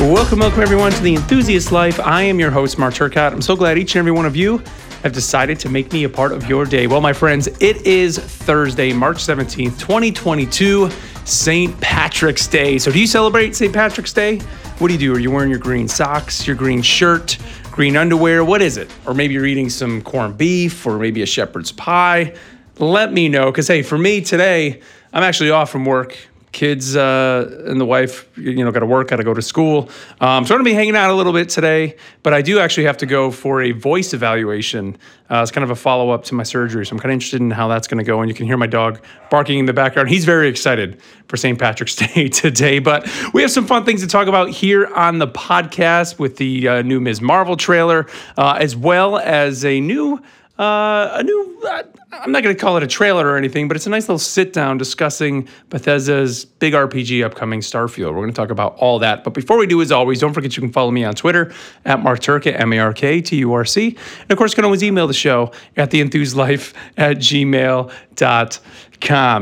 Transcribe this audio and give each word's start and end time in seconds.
Welcome, 0.00 0.40
welcome 0.40 0.62
everyone 0.62 0.92
to 0.92 1.02
the 1.02 1.14
Enthusiast 1.14 1.72
Life. 1.72 1.98
I 2.00 2.22
am 2.22 2.38
your 2.38 2.50
host, 2.50 2.78
Mark 2.78 2.92
Turcott. 2.92 3.32
I'm 3.32 3.40
so 3.40 3.56
glad 3.56 3.78
each 3.78 3.94
and 3.94 4.00
every 4.00 4.12
one 4.12 4.26
of 4.26 4.36
you 4.36 4.62
have 5.02 5.12
decided 5.12 5.58
to 5.60 5.68
make 5.68 5.92
me 5.92 6.04
a 6.04 6.08
part 6.08 6.32
of 6.32 6.48
your 6.48 6.64
day. 6.64 6.86
Well, 6.86 7.00
my 7.00 7.12
friends, 7.12 7.46
it 7.60 7.86
is 7.86 8.18
Thursday, 8.18 8.92
March 8.92 9.18
17th, 9.18 9.78
2022, 9.78 10.90
St. 11.24 11.80
Patrick's 11.80 12.46
Day. 12.46 12.78
So, 12.78 12.90
do 12.90 13.00
you 13.00 13.06
celebrate 13.06 13.56
St. 13.56 13.72
Patrick's 13.72 14.12
Day? 14.12 14.38
What 14.78 14.88
do 14.88 14.94
you 14.94 14.98
do? 14.98 15.14
Are 15.14 15.18
you 15.18 15.30
wearing 15.30 15.50
your 15.50 15.58
green 15.58 15.88
socks, 15.88 16.46
your 16.46 16.56
green 16.56 16.82
shirt, 16.82 17.38
green 17.70 17.96
underwear? 17.96 18.44
What 18.44 18.62
is 18.62 18.76
it? 18.76 18.90
Or 19.06 19.14
maybe 19.14 19.34
you're 19.34 19.46
eating 19.46 19.70
some 19.70 20.02
corned 20.02 20.36
beef 20.36 20.86
or 20.86 20.98
maybe 20.98 21.22
a 21.22 21.26
shepherd's 21.26 21.72
pie. 21.72 22.34
Let 22.78 23.12
me 23.12 23.28
know 23.28 23.46
because, 23.50 23.68
hey, 23.68 23.82
for 23.82 23.98
me 23.98 24.20
today, 24.20 24.80
I'm 25.12 25.22
actually 25.22 25.50
off 25.50 25.70
from 25.70 25.84
work 25.84 26.16
kids 26.52 26.96
uh, 26.96 27.64
and 27.66 27.80
the 27.80 27.84
wife, 27.84 28.28
you 28.36 28.64
know, 28.64 28.72
got 28.72 28.80
to 28.80 28.86
work, 28.86 29.08
got 29.08 29.16
to 29.16 29.24
go 29.24 29.34
to 29.34 29.42
school. 29.42 29.88
Um, 30.20 30.44
so 30.44 30.54
I'm 30.54 30.58
going 30.58 30.64
to 30.64 30.70
be 30.70 30.74
hanging 30.74 30.96
out 30.96 31.10
a 31.10 31.14
little 31.14 31.32
bit 31.32 31.48
today, 31.48 31.96
but 32.22 32.34
I 32.34 32.42
do 32.42 32.58
actually 32.58 32.84
have 32.84 32.96
to 32.98 33.06
go 33.06 33.30
for 33.30 33.62
a 33.62 33.72
voice 33.72 34.12
evaluation. 34.12 34.96
Uh, 35.30 35.42
it's 35.42 35.52
kind 35.52 35.62
of 35.62 35.70
a 35.70 35.76
follow 35.76 36.10
up 36.10 36.24
to 36.24 36.34
my 36.34 36.42
surgery. 36.42 36.84
So 36.84 36.94
I'm 36.94 36.98
kind 36.98 37.12
of 37.12 37.14
interested 37.14 37.40
in 37.40 37.52
how 37.52 37.68
that's 37.68 37.86
going 37.86 37.98
to 37.98 38.04
go. 38.04 38.20
And 38.20 38.28
you 38.28 38.34
can 38.34 38.46
hear 38.46 38.56
my 38.56 38.66
dog 38.66 39.00
barking 39.30 39.60
in 39.60 39.66
the 39.66 39.72
background. 39.72 40.08
He's 40.08 40.24
very 40.24 40.48
excited 40.48 41.00
for 41.28 41.36
St. 41.36 41.58
Patrick's 41.58 41.94
Day 42.14 42.28
today. 42.28 42.80
But 42.80 43.08
we 43.32 43.42
have 43.42 43.50
some 43.52 43.66
fun 43.66 43.84
things 43.84 44.00
to 44.00 44.08
talk 44.08 44.26
about 44.26 44.50
here 44.50 44.86
on 44.94 45.18
the 45.18 45.28
podcast 45.28 46.18
with 46.18 46.36
the 46.36 46.66
uh, 46.66 46.82
new 46.82 47.00
Ms. 47.00 47.20
Marvel 47.20 47.56
trailer, 47.56 48.06
uh, 48.36 48.56
as 48.58 48.74
well 48.74 49.18
as 49.18 49.64
a 49.64 49.80
new. 49.80 50.20
Uh, 50.60 51.10
a 51.14 51.22
new, 51.22 51.58
uh, 51.66 51.82
I'm 52.12 52.32
not 52.32 52.42
going 52.42 52.54
to 52.54 52.60
call 52.60 52.76
it 52.76 52.82
a 52.82 52.86
trailer 52.86 53.26
or 53.26 53.38
anything, 53.38 53.66
but 53.66 53.78
it's 53.78 53.86
a 53.86 53.90
nice 53.90 54.10
little 54.10 54.18
sit 54.18 54.52
down 54.52 54.76
discussing 54.76 55.48
Bethesda's 55.70 56.44
big 56.44 56.74
RPG 56.74 57.24
upcoming 57.24 57.60
Starfield. 57.60 58.08
We're 58.08 58.20
going 58.20 58.28
to 58.28 58.36
talk 58.36 58.50
about 58.50 58.76
all 58.76 58.98
that. 58.98 59.24
But 59.24 59.32
before 59.32 59.56
we 59.56 59.66
do, 59.66 59.80
as 59.80 59.90
always, 59.90 60.20
don't 60.20 60.34
forget 60.34 60.54
you 60.58 60.60
can 60.60 60.70
follow 60.70 60.90
me 60.90 61.02
on 61.02 61.14
Twitter 61.14 61.50
at 61.86 62.02
Mark 62.02 62.20
Turc, 62.20 62.46
M 62.46 62.74
A 62.74 62.78
R 62.78 62.92
K 62.92 63.22
T 63.22 63.36
U 63.38 63.54
R 63.54 63.64
C. 63.64 63.96
And 64.20 64.30
of 64.30 64.36
course, 64.36 64.52
you 64.52 64.56
can 64.56 64.66
always 64.66 64.82
email 64.84 65.06
the 65.06 65.14
show 65.14 65.50
at 65.78 65.90
theenthuslife 65.90 66.74
at 66.98 67.16
gmail.com. 67.16 67.94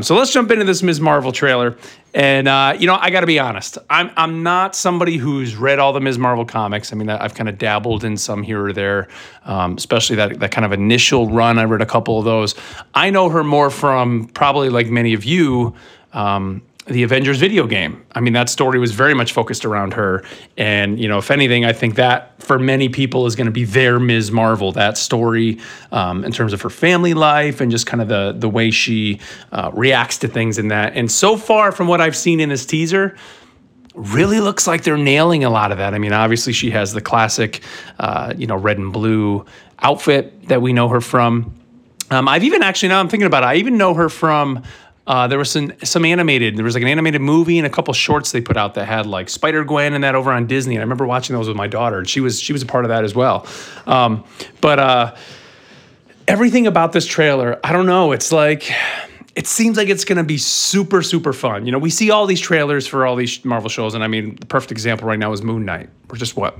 So 0.05 0.16
let's 0.16 0.32
jump 0.32 0.53
into 0.53 0.64
this 0.64 0.84
Ms. 0.84 1.00
Marvel 1.00 1.32
trailer. 1.32 1.77
And 2.19 2.48
uh, 2.48 2.74
you 2.77 2.88
know, 2.88 2.98
I 3.00 3.11
got 3.11 3.20
to 3.20 3.28
be 3.28 3.38
honest. 3.38 3.78
I'm 3.88 4.11
I'm 4.16 4.42
not 4.42 4.74
somebody 4.74 5.19
who's 5.19 5.55
read 5.55 5.78
all 5.78 5.92
the 5.92 6.00
Ms. 6.00 6.19
Marvel 6.19 6.44
comics. 6.44 6.92
I 6.92 6.97
mean, 6.97 7.08
I've 7.08 7.34
kind 7.34 7.48
of 7.48 7.58
dabbled 7.58 8.02
in 8.02 8.16
some 8.16 8.42
here 8.42 8.60
or 8.60 8.72
there, 8.72 9.06
um, 9.44 9.77
especially 9.77 10.16
that 10.16 10.41
that 10.41 10.50
kind 10.50 10.64
of 10.64 10.72
initial 10.72 11.30
run. 11.30 11.60
I 11.60 11.62
read 11.62 11.80
a 11.80 11.86
couple 11.86 12.19
of 12.19 12.25
those. 12.25 12.56
I 12.92 13.10
know 13.10 13.28
her 13.28 13.44
more 13.44 13.70
from 13.70 14.27
probably 14.34 14.69
like 14.69 14.88
many 14.88 15.14
of 15.14 15.25
you. 15.25 15.77
Um, 16.12 16.62
the 16.89 17.03
Avengers 17.03 17.39
video 17.39 17.67
game. 17.67 18.05
I 18.12 18.20
mean, 18.20 18.33
that 18.33 18.48
story 18.48 18.78
was 18.78 18.92
very 18.92 19.14
much 19.14 19.33
focused 19.33 19.64
around 19.64 19.94
her. 19.94 20.25
And, 20.56 20.98
you 20.98 21.06
know, 21.06 21.19
if 21.19 21.31
anything, 21.31 21.64
I 21.64 21.72
think 21.72 21.97
that 21.97 22.42
for 22.42 22.58
many 22.58 22.89
people 22.89 23.27
is 23.27 23.36
going 23.36 23.47
to 23.47 23.53
be 23.53 23.64
their 23.64 24.00
Ms. 24.00 24.31
Marvel, 24.33 24.72
that 24.72 24.98
story 24.98 25.59
um, 25.92 26.25
in 26.25 26.33
terms 26.33 26.53
of 26.53 26.62
her 26.62 26.70
family 26.70 27.14
life 27.14 27.61
and 27.61 27.70
just 27.70 27.86
kind 27.86 28.00
of 28.00 28.09
the, 28.09 28.34
the 28.36 28.48
way 28.48 28.70
she 28.70 29.20
uh, 29.53 29.70
reacts 29.75 30.19
to 30.19 30.28
things 30.28 30.59
in 30.59 30.69
that. 30.69 30.97
And 30.97 31.11
so 31.11 31.36
far, 31.36 31.72
from 31.72 31.89
what 31.89 32.00
I've 32.00 32.16
seen 32.16 32.41
in 32.41 32.48
this 32.48 32.64
teaser, 32.64 33.16
really 33.94 34.41
looks 34.41 34.66
like 34.66 34.84
they're 34.84 34.97
nailing 34.97 35.44
a 35.44 35.50
lot 35.50 35.72
of 35.72 35.78
that. 35.78 35.92
I 35.92 35.98
mean, 35.98 36.12
obviously, 36.12 36.53
she 36.53 36.70
has 36.70 36.92
the 36.92 37.00
classic, 37.00 37.62
uh, 37.98 38.33
you 38.36 38.47
know, 38.47 38.56
red 38.56 38.78
and 38.78 38.92
blue 38.92 39.44
outfit 39.81 40.48
that 40.48 40.62
we 40.62 40.72
know 40.72 40.89
her 40.89 41.00
from. 41.00 41.54
Um, 42.10 42.28
I've 42.28 42.44
even 42.44 42.62
actually, 42.62 42.88
now 42.88 43.00
I'm 43.00 43.09
thinking 43.09 43.27
about 43.27 43.43
it, 43.43 43.47
I 43.47 43.54
even 43.56 43.77
know 43.77 43.93
her 43.94 44.09
from 44.09 44.62
uh, 45.08 45.26
there 45.26 45.38
was 45.38 45.50
some 45.50 45.72
some 45.82 46.04
animated. 46.04 46.56
There 46.56 46.64
was 46.64 46.74
like 46.74 46.82
an 46.82 46.88
animated 46.88 47.22
movie 47.22 47.56
and 47.56 47.66
a 47.66 47.70
couple 47.70 47.94
shorts 47.94 48.30
they 48.30 48.42
put 48.42 48.58
out 48.58 48.74
that 48.74 48.84
had 48.84 49.06
like 49.06 49.30
Spider 49.30 49.64
Gwen 49.64 49.94
and 49.94 50.04
that 50.04 50.14
over 50.14 50.30
on 50.30 50.46
Disney. 50.46 50.74
And 50.74 50.82
I 50.82 50.84
remember 50.84 51.06
watching 51.06 51.34
those 51.34 51.48
with 51.48 51.56
my 51.56 51.66
daughter, 51.66 51.98
and 51.98 52.08
she 52.08 52.20
was 52.20 52.38
she 52.38 52.52
was 52.52 52.62
a 52.62 52.66
part 52.66 52.84
of 52.84 52.91
that 52.91 53.04
as 53.04 53.14
well. 53.14 53.47
Um, 53.86 54.22
but 54.60 54.78
uh, 54.78 55.16
everything 56.28 56.66
about 56.66 56.92
this 56.92 57.06
trailer, 57.06 57.58
I 57.64 57.72
don't 57.72 57.86
know. 57.86 58.12
It's 58.12 58.32
like 58.32 58.70
it 59.34 59.47
seems 59.47 59.78
like 59.78 59.88
it's 59.88 60.04
going 60.04 60.18
to 60.18 60.24
be 60.24 60.36
super 60.36 61.00
super 61.00 61.32
fun. 61.32 61.64
You 61.64 61.72
know, 61.72 61.78
we 61.78 61.88
see 61.88 62.10
all 62.10 62.26
these 62.26 62.41
trailers 62.41 62.86
for 62.86 63.06
all 63.06 63.16
these 63.16 63.42
Marvel 63.47 63.70
shows, 63.70 63.94
and 63.94 64.04
I 64.04 64.08
mean, 64.08 64.36
the 64.36 64.47
perfect 64.47 64.72
example 64.72 65.08
right 65.08 65.18
now 65.18 65.32
is 65.32 65.42
Moon 65.42 65.64
Knight. 65.64 65.88
We're 66.10 66.18
just 66.18 66.36
what 66.36 66.58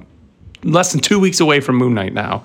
less 0.63 0.93
than 0.93 1.01
two 1.01 1.19
weeks 1.19 1.41
away 1.41 1.61
from 1.61 1.77
Moon 1.77 1.95
Knight 1.95 2.13
now, 2.13 2.45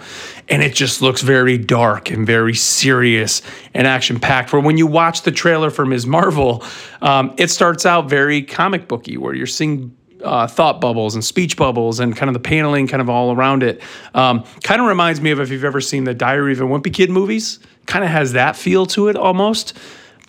and 0.49 0.61
it 0.61 0.73
just 0.73 1.01
looks 1.01 1.21
very 1.21 1.57
dark 1.57 2.11
and 2.11 2.25
very 2.25 2.53
serious 2.53 3.41
and 3.73 3.87
action 3.87 4.19
packed. 4.19 4.49
For 4.49 4.59
when 4.59 4.77
you 4.77 4.87
watch 4.87 5.23
the 5.23 5.31
trailer 5.31 5.69
for 5.69 5.85
Ms. 5.85 6.05
Marvel, 6.05 6.63
um, 7.01 7.33
it 7.37 7.49
starts 7.49 7.85
out 7.85 8.09
very 8.09 8.41
comic 8.41 8.87
booky, 8.87 9.17
where 9.17 9.33
you're 9.33 9.47
seeing. 9.47 9.95
Uh, 10.23 10.47
thought 10.47 10.79
bubbles 10.79 11.15
and 11.15 11.25
speech 11.25 11.57
bubbles 11.57 11.99
and 11.99 12.15
kind 12.15 12.29
of 12.29 12.33
the 12.33 12.39
paneling 12.39 12.87
kind 12.87 13.01
of 13.01 13.09
all 13.09 13.33
around 13.33 13.61
it. 13.61 13.81
Um, 14.13 14.45
kind 14.63 14.79
of 14.79 14.87
reminds 14.87 15.19
me 15.19 15.31
of 15.31 15.41
if 15.41 15.49
you've 15.49 15.65
ever 15.65 15.81
seen 15.81 16.05
the 16.05 16.13
Diary 16.13 16.53
of 16.53 16.61
a 16.61 16.63
Wimpy 16.63 16.93
Kid 16.93 17.09
movies. 17.09 17.59
Kind 17.87 18.05
of 18.05 18.09
has 18.09 18.31
that 18.31 18.55
feel 18.55 18.85
to 18.85 19.09
it 19.09 19.17
almost. 19.17 19.77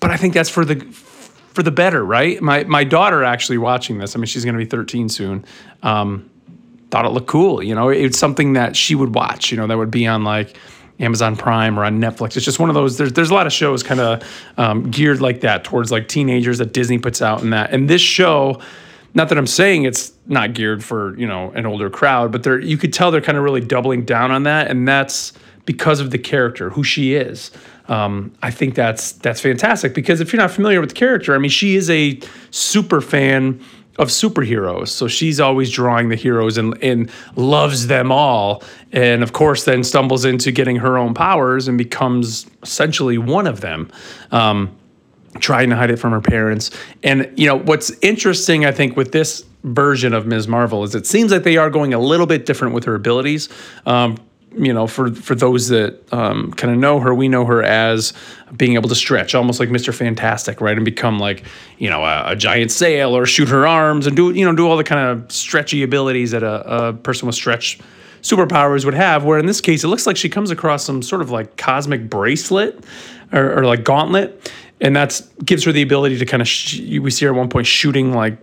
But 0.01 0.11
I 0.11 0.17
think 0.17 0.35
that's 0.35 0.51
for 0.51 0.65
the 0.65 0.85
for 1.55 1.63
the 1.63 1.71
better, 1.71 2.05
right? 2.05 2.43
My 2.43 2.65
my 2.65 2.83
daughter 2.85 3.23
actually 3.23 3.59
watching 3.59 3.99
this. 3.99 4.15
I 4.15 4.19
mean, 4.19 4.27
she's 4.27 4.45
going 4.45 4.55
to 4.55 4.59
be 4.59 4.69
13 4.69 5.09
soon. 5.09 5.45
Um, 5.83 6.29
thought 6.95 7.07
it 7.07 7.09
looked 7.09 7.27
cool. 7.27 7.61
You 7.61 7.75
know, 7.75 7.89
it's 7.89 8.17
something 8.17 8.53
that 8.53 8.77
she 8.77 8.95
would 8.95 9.17
watch. 9.17 9.51
You 9.51 9.57
know, 9.57 9.67
that 9.67 9.77
would 9.77 9.91
be 9.91 10.07
on 10.07 10.23
like 10.23 10.57
Amazon 11.01 11.35
Prime 11.35 11.77
or 11.77 11.85
on 11.85 12.01
Netflix. 12.01 12.37
It's 12.37 12.45
just 12.45 12.61
one 12.61 12.69
of 12.69 12.77
those. 12.77 12.97
There's 12.99 13.13
there's 13.13 13.31
a 13.31 13.35
lot 13.35 13.49
of 13.49 13.53
shows 13.53 13.83
kind 13.83 13.99
of 13.99 14.23
um, 14.59 14.93
geared 14.93 15.21
like 15.21 15.41
that 15.41 15.65
towards 15.65 15.91
like 15.91 16.07
teenagers 16.07 16.59
that 16.59 16.73
Disney 16.73 16.99
puts 16.99 17.21
out 17.21 17.43
and 17.43 17.53
that. 17.53 17.73
And 17.73 17.91
this 17.91 18.01
show, 18.01 18.61
not 19.13 19.29
that 19.29 19.37
I'm 19.37 19.49
saying 19.49 19.83
it's 19.83 20.13
not 20.27 20.55
geared 20.55 20.85
for 20.85 21.19
you 21.19 21.27
know 21.27 21.51
an 21.57 21.67
older 21.67 21.91
crowd, 21.91 22.31
but 22.31 22.45
they're 22.45 22.61
you 22.61 22.77
could 22.79 22.93
tell 22.93 23.11
they're 23.11 23.21
kind 23.21 23.37
of 23.37 23.43
really 23.43 23.61
doubling 23.61 24.05
down 24.05 24.31
on 24.31 24.45
that, 24.45 24.71
and 24.71 24.87
that's 24.87 25.33
because 25.67 25.99
of 25.99 26.13
the 26.13 26.19
character, 26.19 26.71
who 26.71 26.85
she 26.85 27.15
is. 27.15 27.51
Um, 27.89 28.33
I 28.41 28.53
think 28.53 28.77
that's 28.77 29.11
that's 29.11 29.41
fantastic 29.41 29.95
because 29.95 30.21
if 30.21 30.33
you're 30.33 30.41
not 30.41 30.53
familiar 30.53 30.81
with 30.81 30.91
the 30.91 30.95
character, 30.95 31.35
I 31.35 31.39
mean, 31.39 31.51
she 31.51 31.75
is 31.75 31.91
a 31.91 32.21
super 32.53 33.01
fan 33.01 33.61
of 33.99 34.09
superheroes. 34.09 34.89
So 34.89 35.09
she's 35.09 35.41
always 35.41 35.71
drawing 35.71 36.09
the 36.09 36.17
heroes 36.17 36.59
and, 36.59 36.77
and 36.83 37.11
loves 37.37 37.87
them 37.87 38.11
all. 38.11 38.63
And 38.93 39.23
of 39.23 39.33
course, 39.33 39.65
then 39.65 39.85
stumbles 39.85 40.25
into 40.25 40.51
getting 40.53 40.77
her 40.77 40.99
own 40.99 41.15
powers 41.15 41.69
and 41.69 41.79
becomes 41.79 42.47
essentially 42.63 43.19
one 43.19 43.47
of 43.47 43.61
them. 43.61 43.91
Um, 44.31 44.77
trying 45.41 45.69
to 45.71 45.77
hide 45.77 45.91
it 45.91 45.97
from 45.97 46.13
her 46.13 46.21
parents. 46.21 46.71
And, 47.03 47.29
you 47.37 47.47
know, 47.49 47.59
what's 47.59 47.91
interesting, 48.03 48.65
I 48.65 48.71
think, 48.71 48.97
with 48.97 49.11
this 49.11 49.45
version 49.65 50.13
of 50.13 50.27
Ms. 50.27 50.47
Marvel 50.47 50.85
is 50.85 50.95
it 50.95 51.07
seems 51.07 51.33
like 51.33 51.43
they 51.43 51.57
are 51.57 51.71
going 51.71 51.93
a 51.95 51.99
little 51.99 52.27
bit 52.27 52.47
different 52.47 52.75
with 52.75 52.85
her 52.85 52.95
abilities. 52.95 53.49
Um, 53.87 54.19
you 54.57 54.73
know, 54.73 54.87
for 54.87 55.13
for 55.13 55.35
those 55.35 55.69
that 55.69 56.13
um, 56.13 56.53
kind 56.53 56.73
of 56.73 56.79
know 56.79 57.01
her, 57.01 57.15
we 57.15 57.29
know 57.29 57.45
her 57.45 57.63
as 57.63 58.13
being 58.57 58.75
able 58.75 58.89
to 58.89 58.95
stretch, 58.95 59.35
almost 59.35 59.61
like 59.61 59.71
Mister 59.71 59.93
Fantastic, 59.93 60.61
right, 60.61 60.77
and 60.77 60.85
become 60.85 61.19
like 61.19 61.45
you 61.79 61.91
know 61.91 62.05
a, 62.05 62.33
a, 62.33 62.37
giant 62.37 62.71
sail 62.71 63.17
or 63.17 63.27
shoot 63.27 63.49
her 63.49 63.67
arms 63.67 64.07
and 64.07 64.17
do 64.17 64.31
you 64.31 64.45
know 64.45 64.55
do 64.55 64.69
all 64.69 64.77
the 64.77 64.85
kind 64.85 65.09
of 65.09 65.31
stretchy 65.31 65.83
abilities 65.83 66.31
that 66.31 66.43
a, 66.43 66.89
a 66.89 66.93
person 66.93 67.27
with 67.27 67.35
stretch 67.35 67.79
superpowers 68.23 68.85
would 68.85 68.95
have. 68.95 69.25
Where 69.25 69.39
in 69.39 69.47
this 69.47 69.61
case, 69.61 69.85
it 69.85 69.89
looks 69.89 70.07
like 70.07 70.17
she 70.17 70.29
comes 70.29 70.51
across 70.51 70.85
some 70.85 71.03
sort 71.03 71.23
of 71.23 71.31
like 71.31 71.57
cosmic 71.57 72.09
bracelet 72.09 72.85
or, 73.33 73.59
or 73.59 73.65
like 73.65 73.85
gauntlet, 73.85 74.53
and 74.81 74.95
that's 74.95 75.21
gives 75.45 75.65
her 75.65 75.73
the 75.73 75.83
ability 75.83 76.19
to 76.19 76.27
kind 76.27 76.41
of 76.41 76.49
sh- 76.49 76.81
we 77.01 77.11
see 77.11 77.27
her 77.27 77.33
at 77.33 77.37
one 77.37 77.49
point 77.49 77.67
shooting 77.67 78.13
like 78.13 78.39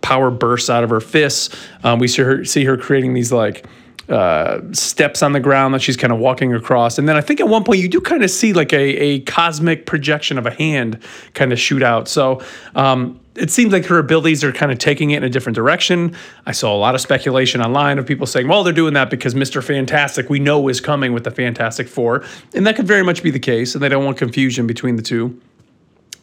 power 0.00 0.30
bursts 0.30 0.70
out 0.70 0.84
of 0.84 0.90
her 0.90 1.00
fists. 1.00 1.54
Um, 1.84 1.98
we 1.98 2.08
see 2.08 2.22
her 2.22 2.44
see 2.44 2.64
her 2.64 2.76
creating 2.76 3.14
these 3.14 3.32
like 3.32 3.66
uh, 4.08 4.60
steps 4.72 5.22
on 5.22 5.32
the 5.32 5.40
ground 5.40 5.74
that 5.74 5.82
she's 5.82 5.96
kind 5.96 6.12
of 6.12 6.18
walking 6.18 6.54
across. 6.54 6.98
And 6.98 7.08
then 7.08 7.16
I 7.16 7.20
think 7.20 7.40
at 7.40 7.48
one 7.48 7.64
point 7.64 7.80
you 7.80 7.88
do 7.88 8.00
kind 8.00 8.24
of 8.24 8.30
see 8.30 8.52
like 8.52 8.72
a, 8.72 8.76
a 8.78 9.20
cosmic 9.20 9.86
projection 9.86 10.38
of 10.38 10.46
a 10.46 10.50
hand 10.50 10.98
kind 11.34 11.52
of 11.52 11.58
shoot 11.58 11.82
out. 11.82 12.08
So 12.08 12.42
um, 12.74 13.20
it 13.34 13.50
seems 13.50 13.72
like 13.72 13.84
her 13.86 13.98
abilities 13.98 14.42
are 14.42 14.52
kind 14.52 14.72
of 14.72 14.78
taking 14.78 15.10
it 15.10 15.18
in 15.18 15.24
a 15.24 15.28
different 15.28 15.56
direction. 15.56 16.16
I 16.46 16.52
saw 16.52 16.74
a 16.74 16.78
lot 16.78 16.94
of 16.94 17.00
speculation 17.00 17.60
online 17.60 17.98
of 17.98 18.06
people 18.06 18.26
saying, 18.26 18.48
well, 18.48 18.64
they're 18.64 18.72
doing 18.72 18.94
that 18.94 19.10
because 19.10 19.34
Mr. 19.34 19.62
Fantastic 19.62 20.30
we 20.30 20.38
know 20.38 20.68
is 20.68 20.80
coming 20.80 21.12
with 21.12 21.24
the 21.24 21.30
Fantastic 21.30 21.86
Four. 21.86 22.24
And 22.54 22.66
that 22.66 22.76
could 22.76 22.86
very 22.86 23.02
much 23.02 23.22
be 23.22 23.30
the 23.30 23.38
case. 23.38 23.74
And 23.74 23.82
they 23.82 23.88
don't 23.88 24.04
want 24.04 24.16
confusion 24.16 24.66
between 24.66 24.96
the 24.96 25.02
two. 25.02 25.40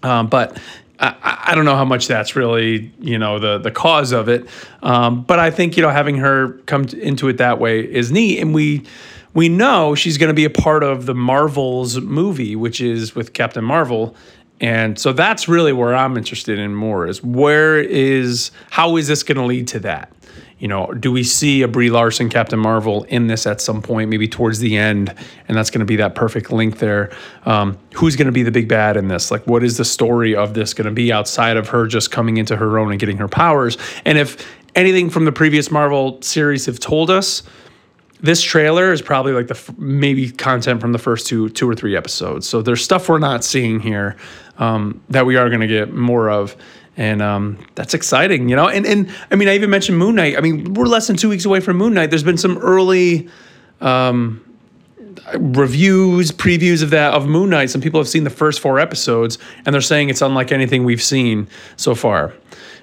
Um, 0.04 0.28
but 0.28 0.60
I, 1.00 1.44
I, 1.48 1.56
don't 1.56 1.66
know 1.66 1.76
how 1.76 1.86
much 1.86 2.08
that's 2.08 2.36
really 2.36 2.92
you 3.00 3.18
know 3.18 3.40
the 3.40 3.58
the 3.58 3.72
cause 3.72 4.12
of 4.12 4.30
it, 4.30 4.48
um, 4.82 5.24
but 5.24 5.40
I 5.40 5.52
think 5.52 5.76
you 5.76 5.84
know 5.84 5.90
having 5.90 6.18
her 6.18 6.54
come 6.66 6.86
into 6.86 7.28
it 7.28 7.38
that 7.38 7.60
way 7.60 7.82
is 7.82 8.12
neat, 8.12 8.40
and 8.40 8.54
we 8.54 8.86
we 9.36 9.50
know 9.50 9.94
she's 9.94 10.18
going 10.18 10.30
to 10.30 10.34
be 10.34 10.46
a 10.46 10.50
part 10.50 10.82
of 10.82 11.06
the 11.06 11.14
Marvels 11.14 12.00
movie, 12.00 12.56
which 12.56 12.80
is 12.80 13.14
with 13.14 13.34
Captain 13.34 13.64
Marvel, 13.64 14.16
And 14.62 14.98
so 14.98 15.12
that's 15.12 15.50
really 15.50 15.74
where 15.74 15.94
I'm 15.94 16.18
interested 16.18 16.58
in 16.58 16.74
more 16.74 17.06
is 17.06 17.22
where 17.22 17.78
is 17.78 18.52
how 18.72 18.96
is 18.96 19.08
this 19.08 19.22
going 19.22 19.38
to 19.38 19.44
lead 19.44 19.68
to 19.70 19.80
that? 19.82 20.12
You 20.58 20.70
know, 20.70 20.88
do 20.88 21.12
we 21.12 21.24
see 21.24 21.64
a 21.64 21.68
Brie 21.68 21.90
Larson 21.90 22.30
Captain 22.30 22.58
Marvel 22.58 23.04
in 23.06 23.28
this 23.28 23.46
at 23.46 23.60
some 23.60 23.82
point, 23.82 24.10
maybe 24.10 24.28
towards 24.28 24.60
the 24.60 24.78
end, 24.78 25.14
and 25.48 25.58
that's 25.58 25.70
going 25.70 25.80
to 25.80 25.86
be 25.86 25.98
that 25.98 26.16
perfect 26.16 26.50
link 26.50 26.80
there? 26.80 27.12
Um, 27.46 27.78
who's 27.94 28.16
going 28.16 28.28
to 28.28 28.32
be 28.32 28.44
the 28.44 28.52
big 28.52 28.70
bad 28.70 28.96
in 28.96 29.10
this? 29.10 29.32
Like, 29.32 29.46
what 29.48 29.64
is 29.64 29.78
the 29.78 29.84
story 29.84 30.34
of 30.34 30.54
this 30.54 30.74
going 30.74 30.86
to 30.86 30.94
be 30.94 31.12
outside 31.12 31.58
of 31.58 31.68
her 31.70 31.88
just 31.88 32.10
coming 32.10 32.38
into 32.38 32.56
her 32.56 32.80
own 32.80 32.92
and 32.92 33.00
getting 33.00 33.18
her 33.18 33.28
powers? 33.28 33.78
And 34.06 34.18
if 34.18 34.50
anything 34.76 35.10
from 35.10 35.26
the 35.26 35.32
previous 35.34 35.72
Marvel 35.72 36.22
series 36.22 36.66
have 36.68 36.80
told 36.80 37.10
us, 37.10 37.44
this 38.22 38.42
trailer 38.42 38.94
is 38.94 39.02
probably 39.02 39.34
like 39.34 39.48
the 39.48 39.74
maybe 39.78 40.32
content 40.32 40.80
from 40.80 40.94
the 40.94 40.98
first 40.98 41.28
two 41.28 41.50
two 41.50 41.70
or 41.70 41.76
three 41.76 41.98
episodes. 41.98 42.48
So 42.48 42.62
there's 42.62 42.84
stuff 42.84 43.10
we're 43.10 43.20
not 43.20 43.44
seeing 43.44 43.82
here 43.82 44.16
um, 44.58 45.02
that 45.10 45.26
we 45.26 45.36
are 45.36 45.50
going 45.50 45.62
to 45.62 45.68
get 45.68 45.94
more 45.94 46.30
of. 46.30 46.56
And 46.98 47.22
um, 47.22 47.60
that's 47.76 47.94
exciting, 47.94 48.48
you 48.48 48.56
know. 48.56 48.70
And 48.70 48.86
and 48.86 49.14
I 49.30 49.36
mean, 49.36 49.50
I 49.50 49.56
even 49.56 49.70
mentioned 49.70 49.98
Moon 49.98 50.16
Knight. 50.16 50.38
I 50.38 50.42
mean, 50.42 50.74
we're 50.74 50.86
less 50.86 51.08
than 51.08 51.18
two 51.18 51.30
weeks 51.30 51.46
away 51.46 51.60
from 51.60 51.78
Moon 51.78 51.94
Knight. 51.94 52.10
There's 52.10 52.24
been 52.24 52.38
some 52.38 52.58
early 52.60 53.28
um, 53.82 54.42
reviews, 55.38 56.32
previews 56.32 56.82
of 56.82 56.92
that 56.92 57.14
of 57.14 57.28
Moon 57.28 57.50
Knight. 57.50 57.70
Some 57.70 57.82
people 57.82 58.00
have 58.00 58.08
seen 58.08 58.24
the 58.24 58.30
first 58.30 58.62
four 58.62 58.80
episodes, 58.80 59.38
and 59.66 59.74
they're 59.74 59.82
saying 59.82 60.10
it's 60.10 60.22
unlike 60.22 60.52
anything 60.52 60.86
we've 60.86 61.04
seen 61.04 61.50
so 61.76 61.96
far. 61.96 62.34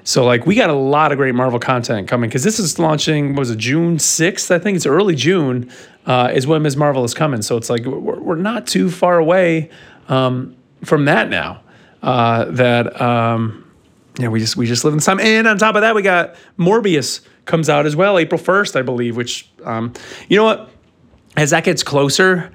So 0.05 0.25
like 0.25 0.47
we 0.47 0.57
got 0.57 0.71
a 0.71 0.75
lot 0.75 1.13
of 1.13 1.19
great 1.19 1.35
Marvel 1.35 1.59
content 1.59 2.09
coming 2.09 2.29
because 2.29 2.43
this 2.43 2.59
is 2.59 2.79
launching. 2.79 3.35
was 3.37 3.51
it 3.51 3.59
June 3.59 3.99
sixth? 3.99 4.51
I 4.51 4.59
think 4.59 4.77
it's 4.77 4.87
early 4.87 5.15
June 5.15 5.71
uh, 6.07 6.31
is 6.35 6.47
when 6.47 6.63
Ms. 6.63 6.77
Marvel 6.77 7.05
is 7.05 7.15
coming. 7.15 7.43
So 7.43 7.57
it's 7.57 7.71
like 7.71 7.85
we're, 7.85 8.21
we're 8.21 8.35
not 8.37 8.67
too 8.67 8.91
far 8.91 9.19
away 9.19 9.71
um, 10.09 10.57
from 10.85 11.05
that 11.05 11.29
now. 11.29 11.61
Uh, 12.03 12.47
that 12.47 13.01
know 14.19 14.31
we 14.31 14.41
just 14.41 14.57
we 14.57 14.67
just 14.67 14.85
live 14.85 14.95
in 14.95 15.01
time. 15.01 15.21
And 15.21 15.47
on 15.47 15.59
top 15.59 15.75
of 15.75 15.83
that, 15.83 15.95
we 15.95 16.03
got 16.03 16.35
Morbius 16.59 17.21
comes 17.45 17.69
out 17.69 17.87
as 17.87 17.97
well 17.97 18.19
April 18.19 18.39
first, 18.39 18.77
I 18.77 18.83
believe. 18.83 19.17
Which 19.17 19.51
um, 19.65 19.93
you 20.29 20.37
know 20.37 20.45
what, 20.45 20.71
as 21.37 21.51
that 21.51 21.65
gets 21.65 21.83
closer, 21.83 22.53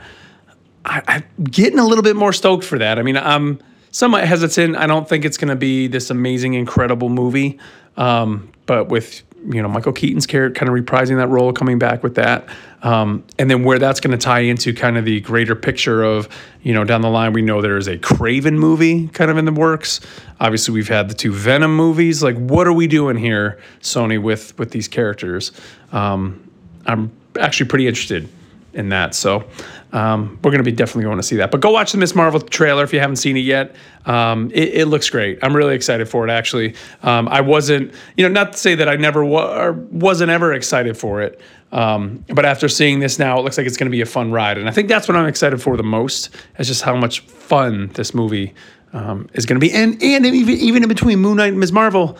I, 0.85 1.01
I'm 1.07 1.43
getting 1.43 1.79
a 1.79 1.85
little 1.85 2.03
bit 2.03 2.15
more 2.15 2.33
stoked 2.33 2.63
for 2.63 2.77
that. 2.79 2.99
I 2.99 3.03
mean, 3.03 3.17
I'm 3.17 3.59
somewhat 3.91 4.25
hesitant. 4.25 4.75
I 4.75 4.87
don't 4.87 5.07
think 5.07 5.25
it's 5.25 5.37
going 5.37 5.49
to 5.49 5.55
be 5.55 5.87
this 5.87 6.09
amazing, 6.09 6.53
incredible 6.53 7.09
movie. 7.09 7.59
Um, 7.95 8.51
but 8.65 8.89
with 8.89 9.23
you 9.45 9.61
know 9.61 9.67
Michael 9.67 9.93
Keaton's 9.93 10.25
character 10.25 10.57
kind 10.57 10.69
of 10.69 10.85
reprising 10.85 11.17
that 11.17 11.27
role, 11.27 11.53
coming 11.53 11.79
back 11.79 12.03
with 12.03 12.15
that, 12.15 12.47
um, 12.83 13.23
and 13.37 13.49
then 13.49 13.63
where 13.63 13.79
that's 13.79 13.99
going 13.99 14.17
to 14.17 14.23
tie 14.23 14.39
into 14.39 14.73
kind 14.73 14.97
of 14.97 15.05
the 15.05 15.21
greater 15.21 15.55
picture 15.55 16.03
of 16.03 16.27
you 16.61 16.73
know 16.73 16.83
down 16.83 17.01
the 17.01 17.09
line 17.09 17.33
we 17.33 17.41
know 17.41 17.61
there 17.61 17.77
is 17.77 17.87
a 17.87 17.97
Kraven 17.97 18.53
movie 18.53 19.07
kind 19.09 19.31
of 19.31 19.37
in 19.37 19.45
the 19.45 19.51
works. 19.51 19.99
Obviously, 20.39 20.73
we've 20.73 20.89
had 20.89 21.09
the 21.09 21.15
two 21.15 21.31
Venom 21.31 21.75
movies. 21.75 22.21
Like, 22.21 22.37
what 22.37 22.67
are 22.67 22.73
we 22.73 22.87
doing 22.87 23.17
here, 23.17 23.59
Sony, 23.81 24.21
with 24.21 24.57
with 24.57 24.71
these 24.71 24.87
characters? 24.87 25.51
Um, 25.91 26.49
I'm 26.85 27.11
actually 27.39 27.67
pretty 27.67 27.87
interested 27.87 28.29
in 28.73 28.89
that. 28.89 29.15
So 29.15 29.47
um, 29.93 30.37
we're 30.43 30.51
going 30.51 30.63
to 30.63 30.69
be 30.69 30.71
definitely 30.71 31.03
going 31.03 31.17
to 31.17 31.23
see 31.23 31.37
that. 31.37 31.51
But 31.51 31.61
go 31.61 31.71
watch 31.71 31.91
the 31.91 31.97
Miss 31.97 32.13
Marvel 32.13 32.39
trailer 32.39 32.83
if 32.83 32.93
you 32.93 32.99
haven't 32.99 33.15
seen 33.17 33.37
it 33.37 33.41
yet. 33.41 33.75
Um, 34.05 34.51
it, 34.53 34.73
it, 34.73 34.85
looks 34.85 35.09
great. 35.09 35.39
I'm 35.41 35.55
really 35.55 35.75
excited 35.75 36.07
for 36.07 36.27
it. 36.27 36.31
Actually, 36.31 36.75
um, 37.03 37.27
I 37.27 37.41
wasn't, 37.41 37.93
you 38.15 38.23
know, 38.23 38.31
not 38.31 38.53
to 38.53 38.57
say 38.57 38.75
that 38.75 38.87
I 38.87 38.95
never 38.95 39.23
wa- 39.25 39.71
wasn't 39.71 40.31
ever 40.31 40.53
excited 40.53 40.97
for 40.97 41.21
it. 41.21 41.41
Um, 41.71 42.23
but 42.29 42.45
after 42.45 42.69
seeing 42.69 42.99
this 42.99 43.19
now, 43.19 43.39
it 43.39 43.43
looks 43.43 43.57
like 43.57 43.67
it's 43.67 43.77
going 43.77 43.87
to 43.87 43.95
be 43.95 44.01
a 44.01 44.05
fun 44.05 44.31
ride, 44.31 44.57
and 44.57 44.69
I 44.69 44.71
think 44.71 44.87
that's 44.87 45.05
what 45.07 45.17
I'm 45.17 45.25
excited 45.25 45.61
for 45.61 45.75
the 45.75 45.83
most. 45.83 46.29
Is 46.59 46.67
just 46.67 46.81
how 46.81 46.95
much 46.95 47.19
fun 47.19 47.87
this 47.89 48.13
movie 48.13 48.53
um, 48.93 49.29
is 49.33 49.45
going 49.45 49.59
to 49.59 49.67
be, 49.67 49.73
and 49.73 50.01
and 50.01 50.25
even 50.25 50.55
even 50.55 50.83
in 50.83 50.87
between 50.87 51.19
Moon 51.19 51.35
Knight 51.35 51.49
and 51.49 51.59
Ms. 51.59 51.73
Marvel 51.73 52.17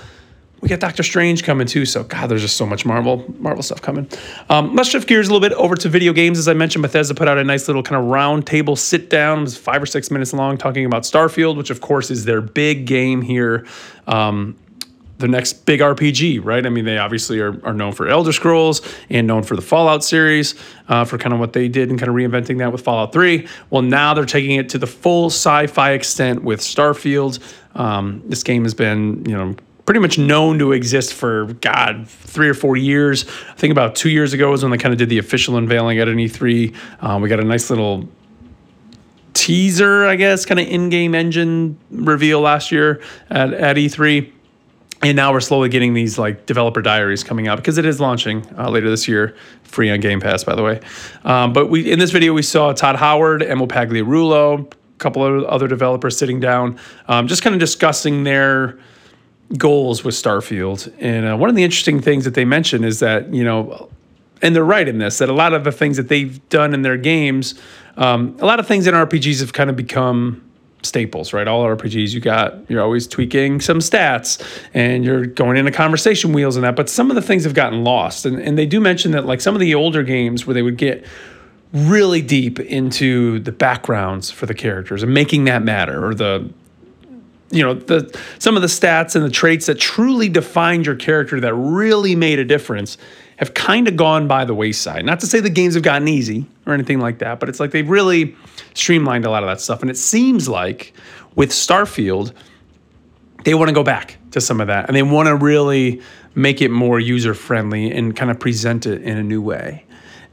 we 0.61 0.69
got 0.69 0.79
Doctor 0.79 1.03
Strange 1.03 1.43
coming 1.43 1.67
too. 1.67 1.85
So 1.85 2.03
God, 2.03 2.27
there's 2.27 2.41
just 2.41 2.57
so 2.57 2.65
much 2.65 2.85
Marvel 2.85 3.25
Marvel 3.39 3.61
stuff 3.61 3.81
coming. 3.81 4.07
Um, 4.49 4.75
let's 4.75 4.89
shift 4.89 5.07
gears 5.07 5.27
a 5.27 5.33
little 5.33 5.47
bit 5.47 5.55
over 5.57 5.75
to 5.75 5.89
video 5.89 6.13
games. 6.13 6.39
As 6.39 6.47
I 6.47 6.53
mentioned, 6.53 6.81
Bethesda 6.81 7.13
put 7.13 7.27
out 7.27 7.37
a 7.37 7.43
nice 7.43 7.67
little 7.67 7.83
kind 7.83 8.01
of 8.01 8.09
round 8.09 8.47
table 8.47 8.75
sit 8.75 9.09
down. 9.09 9.39
It 9.39 9.41
was 9.41 9.57
five 9.57 9.81
or 9.81 9.85
six 9.85 10.09
minutes 10.09 10.33
long, 10.33 10.57
talking 10.57 10.85
about 10.85 11.03
Starfield, 11.03 11.57
which 11.57 11.69
of 11.69 11.81
course 11.81 12.09
is 12.09 12.25
their 12.25 12.41
big 12.41 12.85
game 12.85 13.21
here. 13.21 13.67
Um, 14.07 14.57
the 15.19 15.27
next 15.27 15.65
big 15.65 15.79
RPG, 15.79 16.43
right? 16.43 16.65
I 16.65 16.69
mean, 16.69 16.85
they 16.85 16.97
obviously 16.97 17.39
are, 17.39 17.59
are 17.65 17.73
known 17.73 17.91
for 17.91 18.07
Elder 18.07 18.31
Scrolls 18.31 18.81
and 19.09 19.25
known 19.25 19.43
for 19.43 19.55
the 19.55 19.61
Fallout 19.61 20.03
series, 20.03 20.55
uh, 20.89 21.05
for 21.05 21.17
kind 21.17 21.33
of 21.33 21.39
what 21.39 21.53
they 21.53 21.67
did 21.67 21.89
and 21.89 21.97
kind 21.99 22.09
of 22.09 22.15
reinventing 22.15 22.59
that 22.59 22.71
with 22.71 22.81
Fallout 22.81 23.13
3. 23.13 23.47
Well, 23.69 23.81
now 23.81 24.13
they're 24.13 24.25
taking 24.25 24.57
it 24.57 24.69
to 24.69 24.77
the 24.77 24.87
full 24.87 25.27
sci 25.27 25.67
fi 25.67 25.91
extent 25.91 26.43
with 26.43 26.59
Starfield. 26.59 27.39
Um, 27.75 28.21
this 28.25 28.43
game 28.43 28.63
has 28.63 28.73
been, 28.73 29.25
you 29.25 29.35
know, 29.35 29.55
pretty 29.87 30.01
much 30.01 30.17
known 30.17 30.59
to 30.59 30.73
exist 30.73 31.13
for 31.13 31.45
God 31.61 32.07
three 32.09 32.49
or 32.49 32.53
four 32.53 32.75
years. 32.75 33.25
I 33.49 33.53
think 33.53 33.71
about 33.71 33.95
two 33.95 34.09
years 34.09 34.33
ago 34.33 34.51
was 34.51 34.61
when 34.61 34.69
they 34.69 34.77
kind 34.77 34.91
of 34.91 34.99
did 34.99 35.07
the 35.07 35.17
official 35.17 35.55
unveiling 35.55 35.97
at 35.97 36.09
an 36.09 36.17
E3. 36.17 36.75
Um, 37.01 37.21
we 37.21 37.29
got 37.29 37.39
a 37.39 37.45
nice 37.45 37.69
little 37.69 38.07
teaser, 39.33 40.05
I 40.05 40.17
guess, 40.17 40.45
kind 40.45 40.59
of 40.59 40.67
in-game 40.67 41.15
engine 41.15 41.79
reveal 41.89 42.41
last 42.41 42.69
year 42.69 43.01
at, 43.29 43.53
at 43.53 43.77
E3. 43.77 44.29
And 45.03 45.15
now 45.15 45.31
we're 45.31 45.39
slowly 45.39 45.69
getting 45.69 45.93
these 45.93 46.19
like 46.19 46.45
developer 46.45 46.81
diaries 46.81 47.23
coming 47.23 47.47
out 47.47 47.55
because 47.55 47.77
it 47.77 47.85
is 47.85 48.01
launching 48.01 48.45
uh, 48.57 48.69
later 48.69 48.89
this 48.89 49.07
year, 49.07 49.37
free 49.63 49.89
on 49.89 50.01
Game 50.01 50.19
Pass, 50.19 50.43
by 50.43 50.55
the 50.55 50.63
way. 50.63 50.81
Um, 51.23 51.53
but 51.53 51.69
we 51.69 51.89
in 51.89 51.97
this 51.97 52.11
video 52.11 52.33
we 52.33 52.41
saw 52.41 52.73
Todd 52.73 52.97
Howard, 52.97 53.41
Emil 53.41 53.69
Pagliarulo, 53.69 54.69
a 54.69 54.97
couple 54.97 55.23
of 55.23 55.45
other 55.45 55.69
developers 55.69 56.17
sitting 56.17 56.41
down, 56.41 56.77
um, 57.07 57.27
just 57.27 57.41
kind 57.41 57.53
of 57.53 57.59
discussing 57.59 58.25
their 58.25 58.77
goals 59.57 60.03
with 60.03 60.15
Starfield. 60.15 60.93
And 60.99 61.27
uh, 61.27 61.37
one 61.37 61.49
of 61.49 61.55
the 61.55 61.63
interesting 61.63 62.01
things 62.01 62.25
that 62.25 62.33
they 62.33 62.45
mention 62.45 62.83
is 62.83 62.99
that, 62.99 63.33
you 63.33 63.43
know, 63.43 63.89
and 64.41 64.55
they're 64.55 64.63
right 64.63 64.87
in 64.87 64.97
this, 64.97 65.17
that 65.19 65.29
a 65.29 65.33
lot 65.33 65.53
of 65.53 65.63
the 65.63 65.71
things 65.71 65.97
that 65.97 66.09
they've 66.09 66.47
done 66.49 66.73
in 66.73 66.81
their 66.81 66.97
games, 66.97 67.55
um, 67.95 68.35
a 68.39 68.45
lot 68.45 68.59
of 68.59 68.67
things 68.67 68.85
in 68.87 68.93
RPGs 68.93 69.39
have 69.39 69.53
kind 69.53 69.69
of 69.69 69.75
become 69.75 70.43
staples, 70.83 71.33
right? 71.33 71.47
All 71.47 71.63
RPGs, 71.63 72.13
you 72.13 72.19
got, 72.19 72.69
you're 72.69 72.81
always 72.81 73.07
tweaking 73.07 73.61
some 73.61 73.79
stats 73.79 74.43
and 74.73 75.03
you're 75.03 75.25
going 75.25 75.57
into 75.57 75.71
conversation 75.71 76.33
wheels 76.33 76.55
and 76.55 76.63
that. 76.65 76.75
But 76.75 76.89
some 76.89 77.09
of 77.09 77.15
the 77.15 77.21
things 77.21 77.43
have 77.45 77.53
gotten 77.53 77.83
lost. 77.83 78.25
And, 78.25 78.39
and 78.39 78.57
they 78.57 78.65
do 78.65 78.79
mention 78.79 79.11
that, 79.11 79.25
like, 79.25 79.41
some 79.41 79.55
of 79.55 79.59
the 79.59 79.73
older 79.73 80.03
games 80.03 80.45
where 80.45 80.53
they 80.53 80.61
would 80.61 80.77
get 80.77 81.05
really 81.73 82.21
deep 82.21 82.59
into 82.59 83.39
the 83.39 83.51
backgrounds 83.51 84.31
for 84.31 84.45
the 84.45 84.53
characters 84.53 85.03
and 85.03 85.13
making 85.13 85.45
that 85.45 85.63
matter 85.63 86.05
or 86.05 86.13
the 86.13 86.49
you 87.49 87.63
know 87.63 87.73
the 87.73 88.17
some 88.39 88.55
of 88.55 88.61
the 88.61 88.67
stats 88.67 89.15
and 89.15 89.23
the 89.23 89.29
traits 89.29 89.67
that 89.67 89.79
truly 89.79 90.29
defined 90.29 90.85
your 90.85 90.95
character 90.95 91.39
that 91.39 91.53
really 91.53 92.15
made 92.15 92.39
a 92.39 92.45
difference 92.45 92.97
have 93.37 93.53
kind 93.53 93.87
of 93.87 93.95
gone 93.95 94.27
by 94.27 94.45
the 94.45 94.53
wayside. 94.53 95.05
Not 95.05 95.19
to 95.21 95.27
say 95.27 95.39
the 95.39 95.49
games 95.49 95.75
have 95.75 95.83
gotten 95.83 96.07
easy 96.07 96.45
or 96.65 96.73
anything 96.73 96.99
like 96.99 97.19
that, 97.19 97.39
but 97.39 97.49
it's 97.49 97.59
like 97.59 97.71
they've 97.71 97.87
really 97.87 98.35
streamlined 98.73 99.25
a 99.25 99.29
lot 99.29 99.43
of 99.43 99.47
that 99.49 99.61
stuff. 99.61 99.81
And 99.81 99.91
it 99.91 99.97
seems 99.97 100.49
like 100.49 100.93
with 101.35 101.51
Starfield, 101.51 102.33
they 103.43 103.53
want 103.53 103.69
to 103.69 103.75
go 103.75 103.83
back 103.83 104.17
to 104.31 104.41
some 104.41 104.59
of 104.59 104.67
that 104.67 104.87
and 104.87 104.95
they 104.95 105.03
want 105.03 105.27
to 105.27 105.35
really 105.35 106.01
make 106.33 106.61
it 106.61 106.69
more 106.69 106.99
user 106.99 107.33
friendly 107.33 107.91
and 107.91 108.15
kind 108.15 108.31
of 108.31 108.39
present 108.39 108.85
it 108.85 109.03
in 109.03 109.17
a 109.17 109.23
new 109.23 109.41
way. 109.41 109.85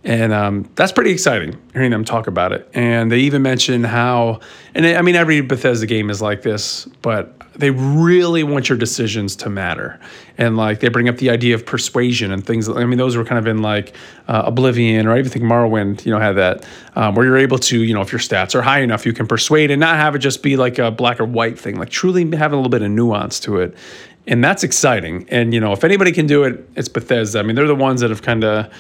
And 0.05 0.35
um, 0.35 0.71
that's 0.75 0.93
pretty 0.93 1.11
exciting 1.11 1.59
hearing 1.73 1.91
them 1.91 2.05
talk 2.05 2.27
about 2.27 2.53
it. 2.53 2.69
And 2.75 3.11
they 3.11 3.21
even 3.21 3.41
mention 3.41 3.85
how, 3.85 4.41
and 4.75 4.87
I 4.87 5.01
mean, 5.01 5.15
every 5.15 5.41
Bethesda 5.41 5.87
game 5.87 6.11
is 6.11 6.21
like 6.21 6.43
this, 6.43 6.85
but 7.01 7.41
they 7.57 7.71
really 7.71 8.45
want 8.45 8.69
your 8.69 8.77
decisions 8.77 9.35
to 9.37 9.49
matter. 9.49 9.99
And 10.37 10.59
like 10.59 10.81
they 10.81 10.89
bring 10.89 11.09
up 11.09 11.17
the 11.17 11.31
idea 11.31 11.55
of 11.55 11.65
persuasion 11.65 12.33
and 12.33 12.45
things. 12.45 12.69
I 12.69 12.85
mean, 12.85 12.99
those 12.99 13.17
were 13.17 13.25
kind 13.25 13.39
of 13.39 13.47
in 13.47 13.63
like 13.63 13.97
uh, 14.29 14.43
Oblivion 14.45 15.07
or 15.07 15.13
I 15.13 15.21
even 15.21 15.31
think 15.31 15.45
Morrowind, 15.47 16.05
you 16.05 16.13
know, 16.13 16.19
had 16.19 16.33
that 16.33 16.67
um, 16.97 17.15
where 17.15 17.25
you're 17.25 17.39
able 17.39 17.59
to, 17.59 17.83
you 17.83 17.95
know, 17.95 18.03
if 18.03 18.13
your 18.13 18.19
stats 18.19 18.55
are 18.55 18.63
high 18.63 18.81
enough, 18.81 19.07
you 19.07 19.15
can 19.15 19.27
persuade 19.27 19.71
and 19.71 19.81
not 19.81 19.97
have 19.97 20.15
it 20.15 20.19
just 20.19 20.43
be 20.43 20.57
like 20.57 20.79
a 20.79 20.91
black 20.91 21.19
or 21.19 21.25
white 21.25 21.59
thing, 21.59 21.79
like 21.79 21.91
truly 21.91 22.29
have 22.37 22.53
a 22.53 22.57
little 22.57 22.71
bit 22.71 22.83
of 22.83 22.91
nuance 22.91 23.41
to 23.41 23.59
it. 23.59 23.75
And 24.27 24.45
that's 24.45 24.65
exciting. 24.65 25.27
And, 25.31 25.55
you 25.55 25.61
know, 25.61 25.73
if 25.73 25.85
anybody 25.85 26.13
can 26.13 26.27
do 26.27 26.45
it, 26.45 26.69
it's 26.77 26.89
Bethesda. 26.89 27.39
I 27.39 27.43
mean, 27.43 27.57
they're 27.57 27.67
the 27.67 27.75
ones 27.75 28.01
that 28.01 28.11
have 28.11 28.23
kind 28.23 28.45
of, 28.45 28.73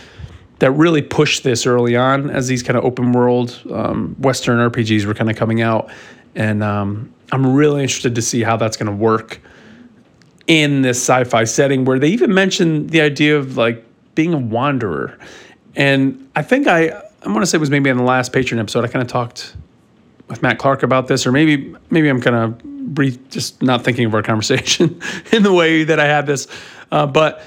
that 0.61 0.71
really 0.73 1.03
pushed 1.03 1.43
this 1.43 1.67
early 1.67 1.97
on 1.97 2.31
as 2.31 2.47
these 2.47 2.63
kind 2.63 2.79
of 2.79 2.85
open 2.85 3.13
world 3.13 3.61
um, 3.71 4.15
Western 4.19 4.59
RPGs 4.71 5.05
were 5.05 5.15
kind 5.15 5.31
of 5.31 5.37
coming 5.37 5.61
out. 5.61 5.91
And 6.35 6.63
um, 6.63 7.13
I'm 7.33 7.55
really 7.55 7.83
interested 7.83 8.15
to 8.15 8.23
see 8.23 8.43
how 8.43 8.57
that's 8.57 8.77
going 8.77 8.87
to 8.87 8.97
work 8.97 9.41
in 10.47 10.83
this 10.83 10.99
sci 10.99 11.25
fi 11.25 11.45
setting 11.45 11.85
where 11.85 11.99
they 11.99 12.09
even 12.09 12.33
mentioned 12.33 12.91
the 12.91 13.01
idea 13.01 13.39
of 13.39 13.57
like 13.57 13.85
being 14.15 14.35
a 14.35 14.39
wanderer. 14.39 15.19
And 15.75 16.29
I 16.37 16.43
think 16.43 16.67
I, 16.67 16.89
I 17.23 17.29
want 17.29 17.41
to 17.41 17.47
say 17.47 17.57
it 17.57 17.61
was 17.61 17.71
maybe 17.71 17.91
in 17.91 17.97
the 17.97 18.05
last 18.05 18.33
Patreon 18.33 18.61
episode, 18.61 18.85
I 18.85 18.89
kind 18.89 19.03
of 19.03 19.09
talked 19.09 19.57
with 20.29 20.43
Matt 20.43 20.59
Clark 20.59 20.83
about 20.83 21.09
this, 21.09 21.27
or 21.27 21.33
maybe 21.33 21.75
maybe 21.91 22.09
I'm 22.09 22.21
kind 22.21 22.37
of 22.37 22.63
brief, 22.95 23.29
just 23.29 23.63
not 23.63 23.85
thinking 23.85 24.05
of 24.05 24.15
our 24.15 24.23
conversation 24.23 25.01
in 25.33 25.43
the 25.43 25.53
way 25.53 25.85
that 25.85 25.99
I 25.99 26.07
had 26.07 26.27
this. 26.27 26.47
Uh, 26.93 27.07
but 27.07 27.43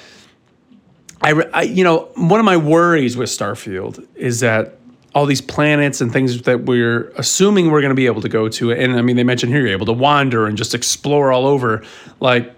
I, 1.22 1.32
I, 1.54 1.62
you 1.64 1.84
know, 1.84 2.10
one 2.16 2.40
of 2.40 2.46
my 2.46 2.58
worries 2.58 3.18
with 3.18 3.30
Starfield 3.30 4.06
is 4.16 4.40
that 4.42 4.78
all 5.16 5.26
these 5.26 5.42
planets 5.42 6.00
and 6.00 6.14
things 6.14 6.44
that 6.44 6.66
we're 6.66 7.10
assuming 7.18 7.72
we're 7.72 7.82
going 7.82 7.90
to 7.90 7.96
be 7.96 8.06
able 8.06 8.22
to 8.22 8.30
go 8.30 8.48
to. 8.50 8.72
And 8.72 8.94
I 8.94 9.02
mean, 9.02 9.16
they 9.16 9.24
mentioned 9.24 9.52
here 9.52 9.62
you're 9.62 9.72
able 9.72 9.88
to 9.88 9.94
wander 9.94 10.46
and 10.46 10.58
just 10.58 10.76
explore 10.76 11.32
all 11.32 11.48
over. 11.48 11.84
Like, 12.20 12.54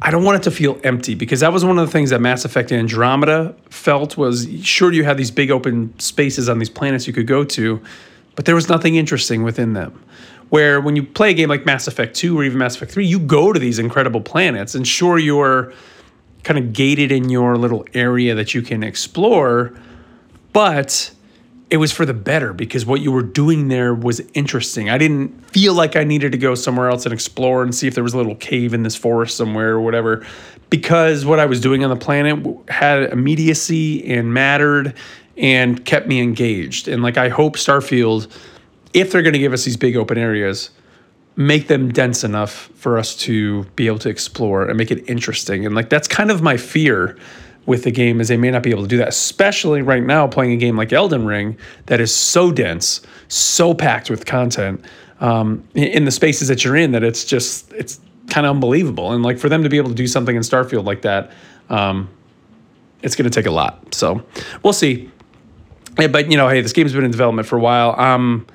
I 0.00 0.10
don't 0.10 0.24
want 0.24 0.38
it 0.38 0.42
to 0.44 0.50
feel 0.50 0.80
empty 0.84 1.14
because 1.14 1.40
that 1.40 1.52
was 1.52 1.64
one 1.64 1.78
of 1.78 1.86
the 1.86 1.92
things 1.92 2.10
that 2.10 2.20
Mass 2.20 2.44
Effect 2.44 2.70
Andromeda 2.70 3.54
felt 3.70 4.16
was 4.16 4.48
sure 4.62 4.92
you 4.92 5.04
had 5.04 5.16
these 5.16 5.30
big 5.30 5.50
open 5.50 5.98
spaces 5.98 6.48
on 6.48 6.58
these 6.58 6.70
planets 6.70 7.06
you 7.06 7.12
could 7.12 7.26
go 7.26 7.44
to, 7.44 7.82
but 8.36 8.44
there 8.44 8.54
was 8.54 8.68
nothing 8.68 8.96
interesting 8.96 9.42
within 9.42 9.72
them. 9.72 10.02
Where 10.48 10.80
when 10.80 10.96
you 10.96 11.02
play 11.02 11.30
a 11.30 11.34
game 11.34 11.48
like 11.48 11.66
Mass 11.66 11.88
Effect 11.88 12.14
2 12.14 12.38
or 12.38 12.44
even 12.44 12.58
Mass 12.58 12.76
Effect 12.76 12.92
3, 12.92 13.04
you 13.04 13.18
go 13.18 13.52
to 13.52 13.58
these 13.58 13.78
incredible 13.78 14.20
planets 14.20 14.74
and 14.74 14.86
sure 14.86 15.18
you're 15.18 15.72
kind 16.46 16.58
of 16.60 16.72
gated 16.72 17.10
in 17.10 17.28
your 17.28 17.56
little 17.56 17.84
area 17.92 18.36
that 18.36 18.54
you 18.54 18.62
can 18.62 18.84
explore, 18.84 19.74
but 20.52 21.10
it 21.70 21.78
was 21.78 21.90
for 21.90 22.06
the 22.06 22.14
better 22.14 22.52
because 22.52 22.86
what 22.86 23.00
you 23.00 23.10
were 23.10 23.24
doing 23.24 23.66
there 23.66 23.92
was 23.92 24.20
interesting. 24.32 24.88
I 24.88 24.96
didn't 24.96 25.50
feel 25.50 25.74
like 25.74 25.96
I 25.96 26.04
needed 26.04 26.30
to 26.30 26.38
go 26.38 26.54
somewhere 26.54 26.88
else 26.88 27.04
and 27.04 27.12
explore 27.12 27.64
and 27.64 27.74
see 27.74 27.88
if 27.88 27.96
there 27.96 28.04
was 28.04 28.14
a 28.14 28.16
little 28.16 28.36
cave 28.36 28.74
in 28.74 28.84
this 28.84 28.94
forest 28.94 29.36
somewhere 29.36 29.70
or 29.70 29.80
whatever 29.80 30.24
because 30.70 31.26
what 31.26 31.40
I 31.40 31.46
was 31.46 31.60
doing 31.60 31.82
on 31.82 31.90
the 31.90 31.96
planet 31.96 32.46
had 32.68 33.12
immediacy 33.12 34.08
and 34.08 34.32
mattered 34.32 34.94
and 35.36 35.84
kept 35.84 36.06
me 36.06 36.20
engaged. 36.20 36.86
And 36.86 37.02
like 37.02 37.16
I 37.16 37.28
hope 37.28 37.56
Starfield 37.56 38.32
if 38.94 39.10
they're 39.10 39.22
going 39.22 39.32
to 39.32 39.40
give 39.40 39.52
us 39.52 39.64
these 39.64 39.76
big 39.76 39.96
open 39.96 40.16
areas, 40.16 40.70
make 41.36 41.68
them 41.68 41.92
dense 41.92 42.24
enough 42.24 42.70
for 42.74 42.98
us 42.98 43.14
to 43.14 43.64
be 43.76 43.86
able 43.86 43.98
to 43.98 44.08
explore 44.08 44.66
and 44.66 44.76
make 44.76 44.90
it 44.90 45.08
interesting. 45.08 45.66
And 45.66 45.74
like 45.74 45.90
that's 45.90 46.08
kind 46.08 46.30
of 46.30 46.42
my 46.42 46.56
fear 46.56 47.16
with 47.66 47.82
the 47.82 47.90
game 47.90 48.20
is 48.20 48.28
they 48.28 48.36
may 48.36 48.50
not 48.50 48.62
be 48.62 48.70
able 48.70 48.82
to 48.82 48.88
do 48.88 48.96
that, 48.96 49.08
especially 49.08 49.82
right 49.82 50.02
now 50.02 50.26
playing 50.26 50.52
a 50.52 50.56
game 50.56 50.76
like 50.76 50.92
Elden 50.92 51.26
Ring 51.26 51.58
that 51.86 52.00
is 52.00 52.14
so 52.14 52.52
dense, 52.52 53.02
so 53.28 53.74
packed 53.74 54.08
with 54.08 54.24
content 54.24 54.82
um, 55.20 55.66
in 55.74 56.04
the 56.04 56.10
spaces 56.10 56.48
that 56.48 56.64
you're 56.64 56.76
in 56.76 56.92
that 56.92 57.02
it's 57.02 57.24
just 57.24 57.72
it's 57.72 58.00
kind 58.28 58.46
of 58.46 58.50
unbelievable. 58.50 59.12
And 59.12 59.22
like 59.22 59.38
for 59.38 59.48
them 59.48 59.62
to 59.62 59.68
be 59.68 59.76
able 59.76 59.90
to 59.90 59.94
do 59.94 60.06
something 60.06 60.36
in 60.36 60.42
Starfield 60.42 60.84
like 60.84 61.02
that, 61.02 61.32
um, 61.68 62.08
it's 63.02 63.14
going 63.14 63.28
to 63.28 63.34
take 63.34 63.46
a 63.46 63.50
lot. 63.50 63.94
So 63.94 64.24
we'll 64.62 64.72
see. 64.72 65.10
Yeah, 65.98 66.08
but 66.08 66.30
you 66.30 66.36
know, 66.36 66.48
hey, 66.48 66.60
this 66.60 66.72
game's 66.72 66.92
been 66.92 67.04
in 67.04 67.10
development 67.10 67.48
for 67.48 67.56
a 67.56 67.60
while. 67.60 67.94
I'm 67.98 68.46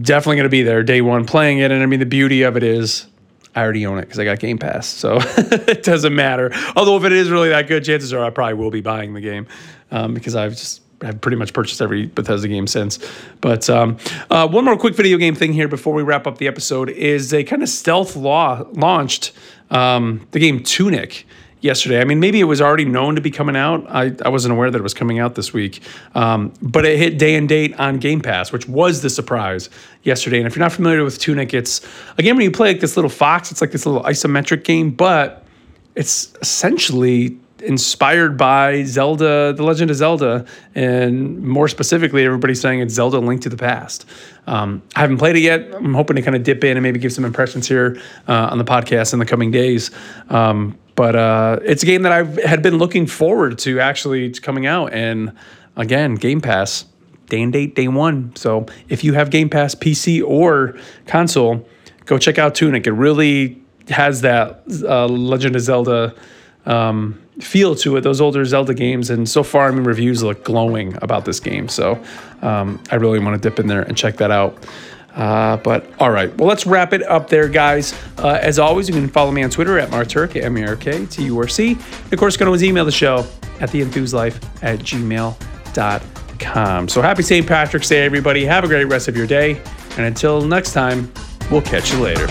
definitely 0.00 0.36
going 0.36 0.44
to 0.44 0.50
be 0.50 0.62
there 0.62 0.82
day 0.82 1.00
one 1.00 1.24
playing 1.24 1.58
it, 1.58 1.70
and 1.70 1.82
I 1.82 1.86
mean 1.86 2.00
the 2.00 2.06
beauty 2.06 2.42
of 2.42 2.56
it 2.56 2.62
is 2.62 3.06
I 3.54 3.62
already 3.62 3.86
own 3.86 3.98
it 3.98 4.02
because 4.02 4.18
I 4.18 4.24
got 4.24 4.38
Game 4.40 4.58
Pass, 4.58 4.86
so 4.86 5.18
it 5.20 5.82
doesn't 5.82 6.14
matter. 6.14 6.52
Although 6.76 6.96
if 6.96 7.04
it 7.04 7.12
is 7.12 7.30
really 7.30 7.50
that 7.50 7.68
good, 7.68 7.84
chances 7.84 8.12
are 8.12 8.24
I 8.24 8.30
probably 8.30 8.54
will 8.54 8.70
be 8.70 8.80
buying 8.80 9.14
the 9.14 9.20
game 9.20 9.46
um, 9.90 10.14
because 10.14 10.34
I've 10.34 10.52
just 10.52 10.82
I've 11.02 11.20
pretty 11.20 11.36
much 11.36 11.52
purchased 11.52 11.82
every 11.82 12.06
Bethesda 12.06 12.48
game 12.48 12.66
since. 12.66 12.98
But 13.40 13.68
um, 13.68 13.98
uh, 14.30 14.48
one 14.48 14.64
more 14.64 14.76
quick 14.76 14.94
video 14.94 15.18
game 15.18 15.34
thing 15.34 15.52
here 15.52 15.68
before 15.68 15.92
we 15.92 16.02
wrap 16.02 16.26
up 16.26 16.38
the 16.38 16.48
episode 16.48 16.88
is 16.88 17.32
a 17.32 17.44
kind 17.44 17.62
of 17.62 17.68
stealth 17.68 18.16
law 18.16 18.64
launched 18.72 19.32
um, 19.70 20.26
the 20.32 20.40
game 20.40 20.62
Tunic 20.62 21.26
yesterday. 21.64 22.00
I 22.00 22.04
mean, 22.04 22.20
maybe 22.20 22.40
it 22.40 22.44
was 22.44 22.60
already 22.60 22.84
known 22.84 23.14
to 23.14 23.22
be 23.22 23.30
coming 23.30 23.56
out. 23.56 23.86
I, 23.88 24.12
I 24.24 24.28
wasn't 24.28 24.52
aware 24.52 24.70
that 24.70 24.78
it 24.78 24.82
was 24.82 24.92
coming 24.92 25.18
out 25.18 25.34
this 25.34 25.54
week. 25.54 25.80
Um, 26.14 26.52
but 26.60 26.84
it 26.84 26.98
hit 26.98 27.18
day 27.18 27.34
and 27.36 27.48
date 27.48 27.74
on 27.80 27.96
Game 27.96 28.20
Pass, 28.20 28.52
which 28.52 28.68
was 28.68 29.00
the 29.00 29.08
surprise 29.08 29.70
yesterday. 30.02 30.38
And 30.38 30.46
if 30.46 30.54
you're 30.54 30.64
not 30.64 30.72
familiar 30.72 31.02
with 31.02 31.18
Tunic, 31.18 31.54
it's 31.54 31.80
again 32.18 32.36
when 32.36 32.44
you 32.44 32.50
play 32.50 32.68
like 32.68 32.80
this 32.80 32.96
little 32.96 33.10
fox, 33.10 33.50
it's 33.50 33.62
like 33.62 33.72
this 33.72 33.86
little 33.86 34.02
isometric 34.02 34.64
game, 34.64 34.90
but 34.90 35.42
it's 35.94 36.34
essentially 36.42 37.38
inspired 37.60 38.36
by 38.36 38.84
Zelda, 38.84 39.54
The 39.54 39.62
Legend 39.62 39.90
of 39.90 39.96
Zelda, 39.96 40.44
and 40.74 41.42
more 41.42 41.66
specifically, 41.68 42.26
everybody's 42.26 42.60
saying 42.60 42.80
it's 42.80 42.92
Zelda 42.92 43.20
Link 43.20 43.40
to 43.42 43.48
the 43.48 43.56
Past. 43.56 44.04
Um, 44.46 44.82
I 44.94 45.00
haven't 45.00 45.16
played 45.16 45.36
it 45.36 45.40
yet. 45.40 45.74
I'm 45.74 45.94
hoping 45.94 46.16
to 46.16 46.22
kind 46.22 46.36
of 46.36 46.42
dip 46.42 46.62
in 46.62 46.76
and 46.76 46.82
maybe 46.82 46.98
give 46.98 47.12
some 47.12 47.24
impressions 47.24 47.66
here 47.66 47.98
uh, 48.28 48.48
on 48.50 48.58
the 48.58 48.64
podcast 48.64 49.14
in 49.14 49.18
the 49.18 49.24
coming 49.24 49.50
days. 49.50 49.90
Um, 50.28 50.78
but 50.94 51.16
uh, 51.16 51.58
it's 51.62 51.82
a 51.82 51.86
game 51.86 52.02
that 52.02 52.12
I 52.12 52.24
had 52.46 52.62
been 52.62 52.78
looking 52.78 53.06
forward 53.06 53.58
to 53.60 53.80
actually 53.80 54.30
coming 54.32 54.66
out. 54.66 54.92
And 54.92 55.32
again, 55.76 56.14
Game 56.14 56.40
Pass, 56.40 56.84
day 57.28 57.42
and 57.42 57.52
date, 57.52 57.74
day 57.74 57.88
one. 57.88 58.34
So 58.36 58.66
if 58.88 59.02
you 59.02 59.14
have 59.14 59.30
Game 59.30 59.48
Pass 59.48 59.74
PC 59.74 60.22
or 60.24 60.78
console, 61.06 61.66
go 62.06 62.18
check 62.18 62.38
out 62.38 62.54
Tunic. 62.54 62.86
It 62.86 62.92
really 62.92 63.60
has 63.88 64.20
that 64.22 64.62
uh, 64.84 65.06
Legend 65.06 65.56
of 65.56 65.62
Zelda 65.62 66.14
um, 66.66 67.20
feel 67.40 67.74
to 67.76 67.96
it, 67.96 68.02
those 68.02 68.20
older 68.20 68.44
Zelda 68.44 68.74
games. 68.74 69.10
And 69.10 69.28
so 69.28 69.42
far, 69.42 69.68
I 69.68 69.70
mean, 69.72 69.84
reviews 69.84 70.22
look 70.22 70.44
glowing 70.44 70.96
about 71.02 71.24
this 71.24 71.40
game. 71.40 71.68
So 71.68 72.02
um, 72.42 72.82
I 72.90 72.96
really 72.96 73.18
want 73.18 73.40
to 73.40 73.48
dip 73.48 73.58
in 73.58 73.66
there 73.66 73.82
and 73.82 73.96
check 73.96 74.16
that 74.18 74.30
out. 74.30 74.64
Uh, 75.14 75.56
but 75.58 75.88
all 76.00 76.10
right, 76.10 76.36
well, 76.36 76.48
let's 76.48 76.66
wrap 76.66 76.92
it 76.92 77.02
up 77.04 77.28
there, 77.28 77.48
guys. 77.48 77.94
Uh, 78.18 78.38
as 78.42 78.58
always, 78.58 78.88
you 78.88 78.94
can 78.94 79.08
follow 79.08 79.30
me 79.30 79.42
on 79.44 79.50
Twitter 79.50 79.78
at 79.78 79.90
MarkTurc, 79.90 80.42
M 80.42 80.58
E 80.58 80.66
R 80.66 80.76
K 80.76 81.06
T 81.06 81.24
U 81.24 81.38
R 81.38 81.46
C. 81.46 81.72
Of 82.10 82.18
course, 82.18 82.34
you 82.34 82.38
can 82.38 82.48
always 82.48 82.64
email 82.64 82.84
the 82.84 82.92
show 82.92 83.26
at 83.60 83.70
theenthuslife 83.70 84.42
at 84.62 84.80
gmail.com. 84.80 85.38
So 86.88 87.00
happy 87.00 87.22
St. 87.22 87.46
Patrick's 87.46 87.88
Day, 87.88 88.04
everybody. 88.04 88.44
Have 88.44 88.64
a 88.64 88.68
great 88.68 88.86
rest 88.86 89.06
of 89.08 89.16
your 89.16 89.26
day. 89.26 89.62
And 89.96 90.06
until 90.06 90.40
next 90.42 90.72
time, 90.72 91.12
we'll 91.50 91.62
catch 91.62 91.92
you 91.92 92.00
later. 92.00 92.26